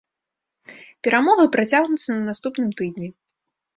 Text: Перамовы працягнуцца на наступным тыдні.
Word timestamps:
Перамовы 1.07 1.45
працягнуцца 1.55 2.09
на 2.17 2.23
наступным 2.31 2.69
тыдні. 2.81 3.07